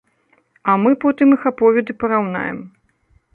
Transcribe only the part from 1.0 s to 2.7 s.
потым іх аповеды параўнаем.